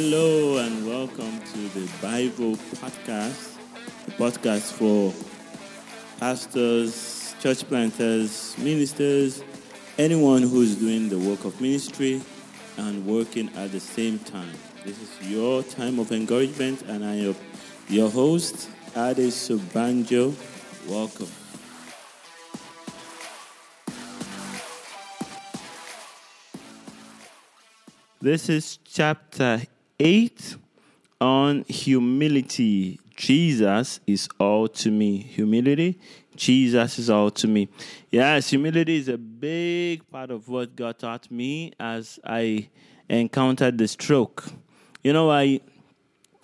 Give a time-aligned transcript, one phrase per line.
[0.00, 3.58] Hello and welcome to the Bible podcast,
[4.06, 5.12] a podcast for
[6.20, 9.42] pastors, church planters, ministers,
[9.98, 12.22] anyone who's doing the work of ministry
[12.76, 14.52] and working at the same time.
[14.84, 17.36] This is your time of encouragement, and I am
[17.88, 20.32] your host, Ade Subanjo.
[20.86, 21.26] Welcome.
[28.20, 29.62] This is chapter
[30.00, 30.56] 8
[31.20, 33.00] on humility.
[33.16, 35.18] Jesus is all to me.
[35.18, 35.98] Humility,
[36.36, 37.68] Jesus is all to me.
[38.10, 42.68] Yes, humility is a big part of what God taught me as I
[43.08, 44.44] encountered the stroke.
[45.02, 45.60] You know, I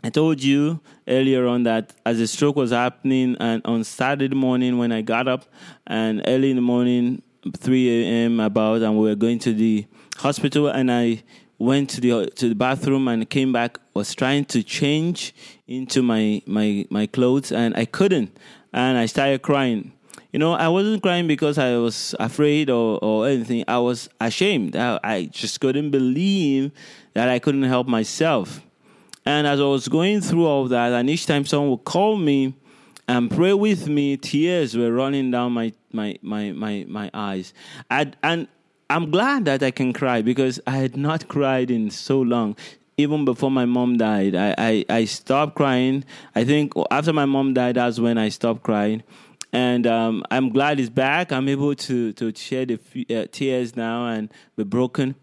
[0.02, 4.78] I told you earlier on that as the stroke was happening, and on Saturday morning
[4.78, 5.46] when I got up,
[5.86, 7.22] and early in the morning,
[7.56, 8.40] 3 a.m.
[8.40, 9.86] about, and we were going to the
[10.18, 11.22] hospital, and I
[11.58, 15.34] went to the to the bathroom and came back was trying to change
[15.66, 18.36] into my my my clothes and I couldn't
[18.72, 19.92] and I started crying.
[20.32, 23.62] You know, I wasn't crying because I was afraid or, or anything.
[23.68, 24.74] I was ashamed.
[24.74, 26.72] I, I just couldn't believe
[27.12, 28.60] that I couldn't help myself.
[29.24, 32.54] And as I was going through all that, and each time someone would call me
[33.06, 37.54] and pray with me, tears were running down my my my my, my eyes.
[37.88, 38.48] I'd, and
[38.90, 42.56] I'm glad that I can cry because I had not cried in so long.
[42.96, 46.04] Even before my mom died, I, I, I stopped crying.
[46.34, 49.02] I think after my mom died, that's when I stopped crying.
[49.52, 51.32] And um, I'm glad it's back.
[51.32, 55.16] I'm able to, to shed the uh, tears now and be broken.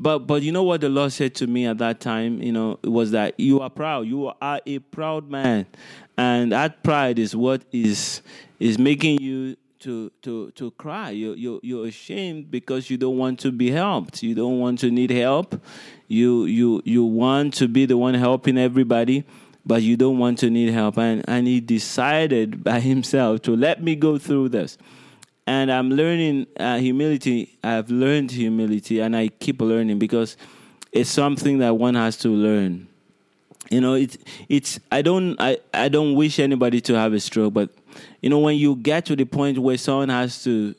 [0.00, 2.78] But but you know what the Lord said to me at that time, you know,
[2.82, 4.06] it was that you are proud.
[4.06, 5.66] You are a proud man,
[6.16, 8.22] and that pride is what is
[8.60, 11.10] is making you to to to cry.
[11.10, 14.22] You you you're ashamed because you don't want to be helped.
[14.22, 15.60] You don't want to need help.
[16.08, 19.24] You you you want to be the one helping everybody,
[19.64, 20.98] but you don't want to need help.
[20.98, 24.78] And and he decided by himself to let me go through this.
[25.46, 27.58] And I'm learning uh, humility.
[27.64, 30.36] I've learned humility, and I keep learning because
[30.92, 32.88] it's something that one has to learn
[33.70, 34.16] you know it's
[34.48, 37.70] it's i don't i i don't wish anybody to have a stroke but
[38.20, 40.74] you know when you get to the point where someone has to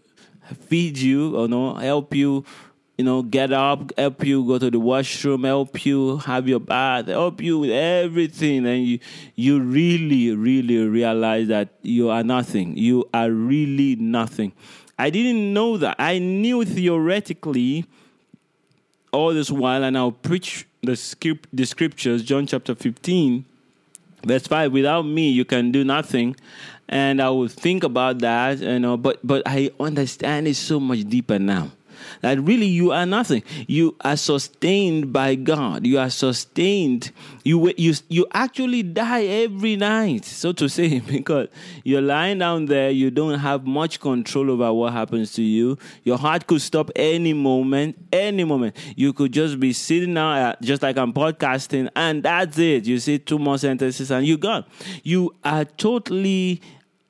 [0.67, 2.43] feed you or no help you
[2.97, 7.07] you know get up help you go to the washroom help you have your bath
[7.07, 8.99] help you with everything and you
[9.35, 12.77] you really really realize that you are nothing.
[12.77, 14.51] You are really nothing.
[14.97, 15.95] I didn't know that.
[15.97, 17.85] I knew theoretically
[19.11, 23.43] all this while and i'll preach the, script, the scriptures, John chapter 15,
[24.23, 26.35] verse 5, without me you can do nothing.
[26.89, 31.03] And I would think about that, you know, but but I understand it so much
[31.05, 31.71] deeper now
[32.21, 33.43] that really you are nothing.
[33.67, 35.85] You are sustained by God.
[35.85, 37.11] You are sustained.
[37.43, 41.47] You you you actually die every night, so to say, because
[41.83, 42.89] you're lying down there.
[42.91, 45.77] You don't have much control over what happens to you.
[46.03, 48.75] Your heart could stop any moment, any moment.
[48.95, 52.85] You could just be sitting now, uh, just like I'm podcasting, and that's it.
[52.85, 54.65] You see two more sentences and you're gone.
[55.03, 56.61] You are totally.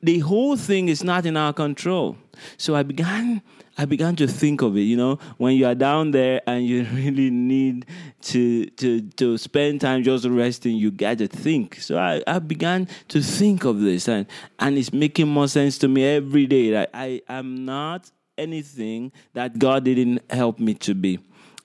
[0.01, 2.15] The whole thing is not in our control.
[2.57, 3.41] So I began
[3.77, 6.83] I began to think of it, you know, when you are down there and you
[6.93, 7.85] really need
[8.23, 11.81] to to to spend time just resting, you got to think.
[11.81, 14.25] So I, I began to think of this and
[14.59, 19.59] and it's making more sense to me every day that I am not anything that
[19.59, 21.19] God didn't help me to be.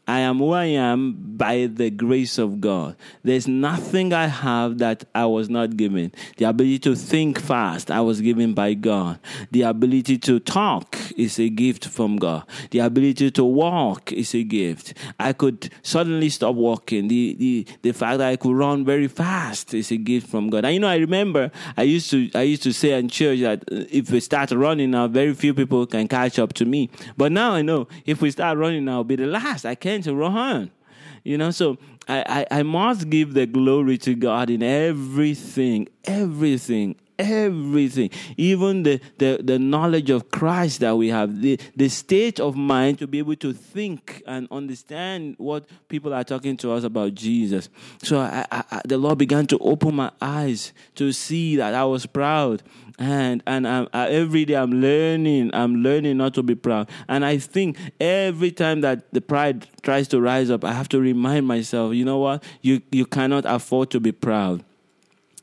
[0.06, 2.96] I am who I am by the grace of God.
[3.22, 6.12] There's nothing I have that I was not given.
[6.36, 9.18] The ability to think fast, I was given by God.
[9.50, 12.44] The ability to talk is a gift from God.
[12.70, 14.94] The ability to walk is a gift.
[15.18, 17.08] I could suddenly stop walking.
[17.08, 20.66] The, the, the fact that I could run very fast is a gift from God.
[20.66, 23.64] And you know, I remember I used to, I used to say in church that
[23.68, 26.90] if we start running now, very few people can catch up to me.
[27.16, 29.64] But now I know if we start running now, I'll be the last.
[29.64, 30.70] I can't to Rohan.
[31.22, 36.96] You know, so I, I, I must give the glory to God in everything, everything,
[37.18, 42.56] everything, even the, the, the knowledge of Christ that we have, the, the state of
[42.56, 47.14] mind to be able to think and understand what people are talking to us about
[47.14, 47.68] Jesus.
[48.02, 52.06] So I, I, the Lord began to open my eyes to see that I was
[52.06, 52.62] proud
[52.98, 55.50] and and I, every day I'm learning.
[55.52, 56.88] I'm learning not to be proud.
[57.08, 61.00] And I think every time that the pride tries to rise up, I have to
[61.00, 62.44] remind myself, you know what?
[62.62, 64.64] You you cannot afford to be proud.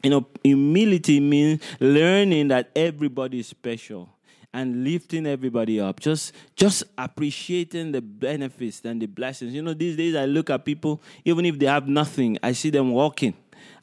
[0.04, 4.10] You know, humility means learning that everybody is special.
[4.54, 6.02] and lifting everybody up.
[6.02, 9.54] Just just appreciating the benefits and the blessings.
[9.54, 12.70] You know, these days I look at people, even if they have nothing, I see
[12.70, 13.34] them walking.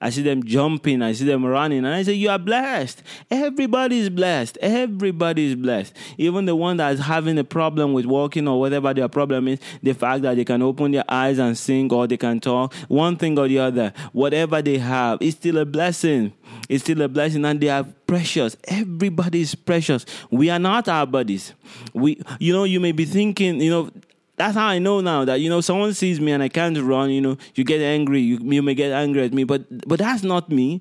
[0.01, 3.03] I see them jumping, I see them running, and I say, You are blessed.
[3.31, 4.57] Everybody is blessed.
[4.61, 5.93] Everybody is blessed.
[6.17, 9.95] Even the one that's having a problem with walking or whatever their problem is, the
[9.95, 13.37] fact that they can open their eyes and sing or they can talk, one thing
[13.39, 16.33] or the other, whatever they have, is still a blessing.
[16.69, 18.57] It's still a blessing, and they are precious.
[18.65, 20.07] Everybody is precious.
[20.31, 21.55] We are not our bodies.
[21.93, 23.91] We, you know, you may be thinking, you know,
[24.39, 27.11] that's how I know now that you know someone sees me and I can't run.
[27.11, 28.21] You know, you get angry.
[28.21, 30.81] You, you may get angry at me, but but that's not me.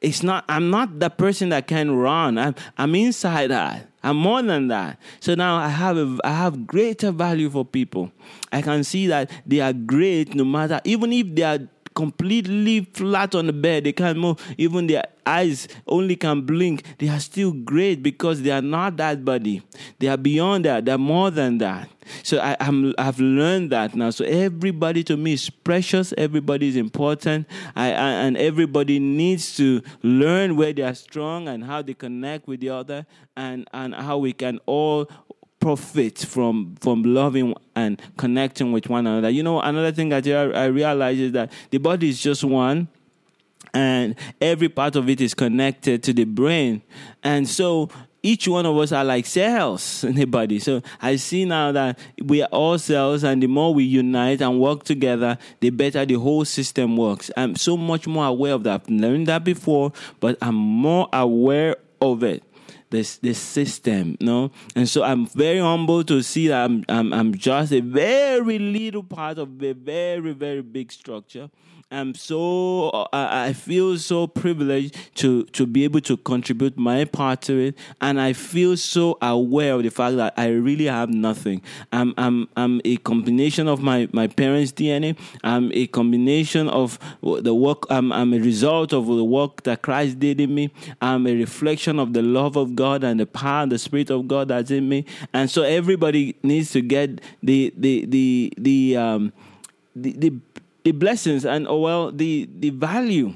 [0.00, 0.44] It's not.
[0.48, 2.38] I'm not the person that can run.
[2.38, 3.88] I'm I'm inside that.
[4.02, 4.98] I'm more than that.
[5.20, 8.10] So now I have a, I have greater value for people.
[8.50, 11.60] I can see that they are great no matter even if they are
[11.94, 13.84] completely flat on the bed.
[13.84, 14.38] They can't move.
[14.58, 16.84] Even their eyes only can blink.
[16.98, 19.62] They are still great because they are not that body.
[19.98, 20.84] They are beyond that.
[20.84, 21.88] They're more than that.
[22.22, 24.10] So I, am I've learned that now.
[24.10, 26.12] So everybody to me is precious.
[26.18, 27.46] Everybody is important.
[27.76, 32.48] I, I, and everybody needs to learn where they are strong and how they connect
[32.48, 33.06] with the other
[33.36, 35.08] and, and how we can all
[35.62, 39.30] profit from from loving and connecting with one another.
[39.30, 42.88] You know, another thing that I realize is that the body is just one
[43.72, 46.82] and every part of it is connected to the brain.
[47.22, 47.90] And so
[48.24, 50.58] each one of us are like cells in the body.
[50.58, 54.58] So I see now that we are all cells, and the more we unite and
[54.58, 57.30] work together, the better the whole system works.
[57.36, 58.82] I'm so much more aware of that.
[58.82, 62.42] I've learned that before, but I'm more aware of it
[62.92, 64.52] this this system, know.
[64.76, 69.02] And so I'm very humble to see that I'm I'm, I'm just a very little
[69.02, 71.50] part of a very very big structure.
[71.92, 77.58] I'm so I feel so privileged to to be able to contribute my part to
[77.58, 81.60] it, and I feel so aware of the fact that I really have nothing.
[81.92, 85.18] I'm I'm I'm a combination of my my parents' DNA.
[85.44, 87.84] I'm a combination of the work.
[87.90, 90.72] I'm I'm a result of the work that Christ did in me.
[91.02, 94.26] I'm a reflection of the love of God and the power and the Spirit of
[94.26, 95.04] God that's in me.
[95.34, 99.32] And so everybody needs to get the the the the um
[99.94, 100.30] the, the
[100.84, 103.34] the blessings and oh well the the value.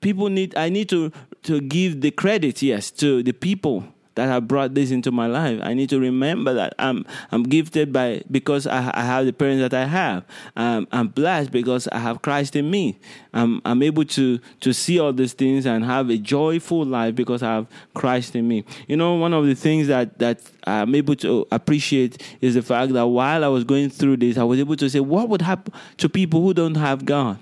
[0.00, 1.10] People need i need to
[1.42, 3.84] to give the credit yes to the people
[4.16, 5.60] that have brought this into my life.
[5.62, 9.60] I need to remember that I'm I'm gifted by because I, I have the parents
[9.60, 10.24] that I have.
[10.56, 12.98] Um, I'm blessed because I have Christ in me.
[13.32, 17.42] I'm I'm able to to see all these things and have a joyful life because
[17.42, 18.64] I have Christ in me.
[18.88, 22.94] You know, one of the things that that I'm able to appreciate is the fact
[22.94, 25.72] that while I was going through this, I was able to say, what would happen
[25.98, 27.38] to people who don't have God?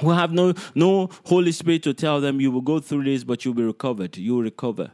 [0.00, 3.44] Who have no no Holy Spirit to tell them you will go through this, but
[3.44, 4.16] you'll be recovered.
[4.16, 4.90] You will recover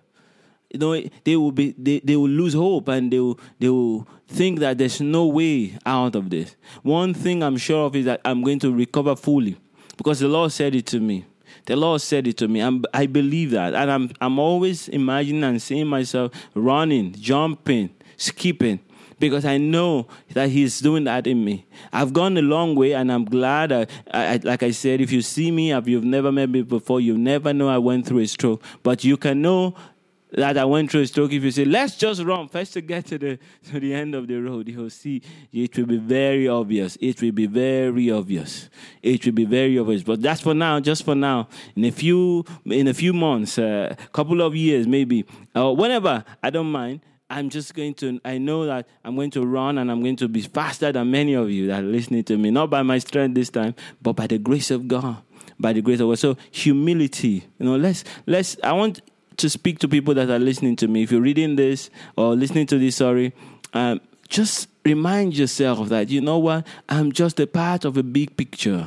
[0.70, 4.06] you know they will be they, they will lose hope and they will they will
[4.28, 8.20] think that there's no way out of this one thing i'm sure of is that
[8.24, 9.56] i'm going to recover fully
[9.96, 11.24] because the lord said it to me
[11.66, 15.44] the lord said it to me I'm, i believe that and i'm i'm always imagining
[15.44, 18.80] and seeing myself running jumping skipping
[19.20, 21.66] because I know that He's doing that in me.
[21.92, 23.70] I've gone a long way, and I'm glad.
[23.70, 27.00] I, I, like I said, if you see me, if you've never met me before,
[27.00, 28.62] you never know I went through a stroke.
[28.82, 29.76] But you can know
[30.32, 33.06] that I went through a stroke, if you say, let's just run first to get
[33.06, 33.38] to the
[33.70, 36.96] to the end of the road, you'll see it will be very obvious.
[37.00, 38.68] It will be very obvious.
[39.02, 40.02] It will be very obvious.
[40.02, 41.48] But that's for now, just for now.
[41.76, 46.24] In a few in a few months, a uh, couple of years maybe, or whenever,
[46.42, 47.00] I don't mind.
[47.32, 50.26] I'm just going to, I know that I'm going to run and I'm going to
[50.26, 52.50] be faster than many of you that are listening to me.
[52.50, 55.22] Not by my strength this time, but by the grace of God
[55.60, 56.18] by the grace of God.
[56.18, 58.56] So humility, you know, let's let's.
[58.64, 59.00] I want
[59.40, 61.02] to speak to people that are listening to me.
[61.02, 63.32] If you're reading this or listening to this, sorry,
[63.72, 68.36] um, just remind yourself that, you know what, I'm just a part of a big
[68.36, 68.86] picture.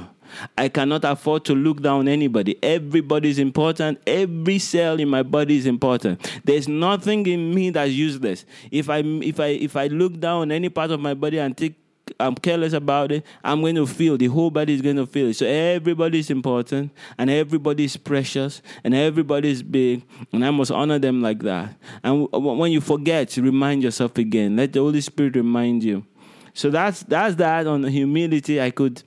[0.57, 2.57] I cannot afford to look down anybody.
[2.63, 4.00] Everybody is important.
[4.07, 6.27] Every cell in my body is important.
[6.43, 8.45] There's nothing in me that's useless.
[8.72, 11.75] If I if I if I look down any part of my body and take
[12.20, 15.27] I'm careless about it, I'm going to feel the whole body is going to feel
[15.27, 15.36] it.
[15.36, 20.72] So everybody is important and everybody is precious and everybody is big and I must
[20.72, 21.75] honor them like that.
[22.03, 24.55] And when you forget, remind yourself again.
[24.55, 26.05] Let the Holy Spirit remind you.
[26.53, 28.62] So that's that's that on humility.
[28.62, 29.01] I could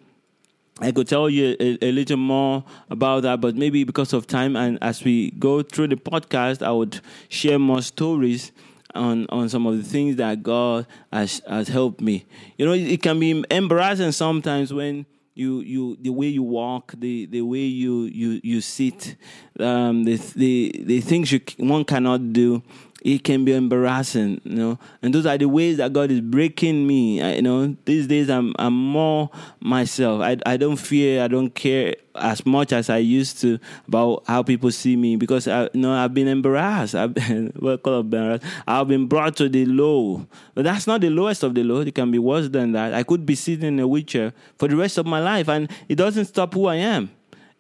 [0.80, 4.56] I could tell you a, a, little more about that, but maybe because of time
[4.56, 8.52] and as we go through the podcast, I would share more stories
[8.96, 12.26] on on some of the things that God has has helped me.
[12.56, 17.26] You know, it can be embarrassing sometimes when you you the way you walk, the
[17.26, 19.16] the way you you you sit,
[19.60, 22.62] um, the the the things you one cannot do.
[23.02, 24.78] It can be embarrassing, you know.
[25.02, 27.22] And those are the ways that God is breaking me.
[27.22, 30.22] I, you know, these days I'm I'm more myself.
[30.22, 31.22] I I don't fear.
[31.22, 35.46] I don't care as much as I used to about how people see me because
[35.46, 36.94] I you know I've been embarrassed.
[36.94, 38.44] I've been well called embarrassed.
[38.66, 40.26] I've been brought to the low.
[40.54, 41.80] But that's not the lowest of the low.
[41.80, 42.94] It can be worse than that.
[42.94, 45.96] I could be sitting in a wheelchair for the rest of my life, and it
[45.96, 47.10] doesn't stop who I am.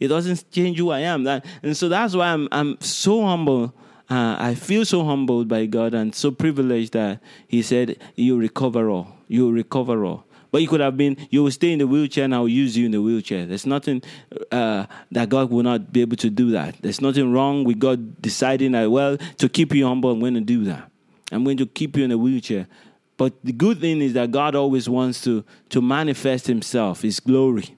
[0.00, 1.24] It doesn't change who I am.
[1.24, 3.74] That and so that's why I'm I'm so humble
[4.08, 8.88] uh, I feel so humbled by God and so privileged that He said, You recover
[8.88, 9.16] all.
[9.28, 10.24] You recover all.
[10.52, 12.86] But you could have been, you will stay in the wheelchair and I'll use you
[12.86, 13.46] in the wheelchair.
[13.46, 14.02] There's nothing
[14.52, 16.76] uh, that God will not be able to do that.
[16.80, 20.40] There's nothing wrong with God deciding that, well, to keep you humble, I'm going to
[20.40, 20.90] do that.
[21.32, 22.68] I'm going to keep you in a wheelchair.
[23.16, 27.76] But the good thing is that God always wants to, to manifest Himself, His glory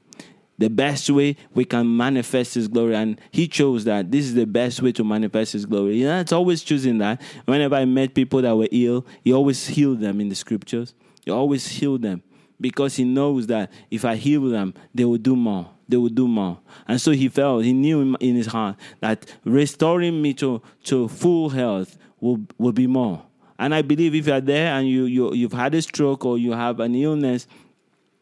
[0.59, 2.95] the best way we can manifest His glory.
[2.97, 4.11] And He chose that.
[4.11, 5.99] This is the best way to manifest His glory.
[5.99, 7.23] You know, it's always choosing that.
[7.47, 10.95] Whenever I met people that were ill, He always healed them in the scriptures.
[11.25, 12.23] He always healed them
[12.61, 15.71] because He knows that if I heal them, they will do more.
[15.89, 16.59] They will do more.
[16.87, 21.51] And so He felt, He knew in His heart that restoring me to, to full
[21.51, 23.23] health will, will be more.
[23.59, 26.53] And I believe if you're there and you, you, you've had a stroke or you
[26.53, 27.47] have an illness,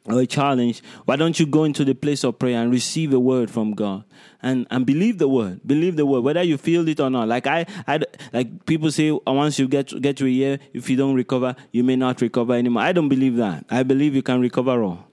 [0.06, 3.18] or a challenge, why don't you go into the place of prayer and receive a
[3.18, 4.04] word from God
[4.42, 7.28] and, and believe the word, believe the word, whether you feel it or not.
[7.28, 8.00] Like I, I
[8.32, 11.56] like people say, uh, once you get get to a year, if you don't recover,
[11.72, 12.82] you may not recover anymore.
[12.82, 13.64] I don't believe that.
[13.70, 15.08] I believe you can recover all.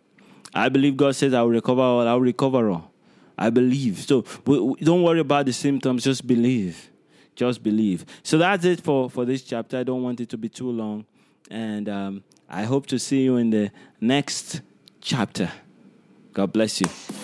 [0.53, 2.07] I believe God says, "I'll recover all.
[2.07, 2.91] I'll recover all."
[3.37, 3.99] I believe.
[3.99, 6.03] So don't worry about the symptoms.
[6.03, 6.91] Just believe.
[7.35, 8.05] Just believe.
[8.21, 9.79] So that's it for for this chapter.
[9.79, 11.05] I don't want it to be too long,
[11.49, 14.61] and um, I hope to see you in the next
[15.03, 15.51] chapter.
[16.33, 17.22] God bless you.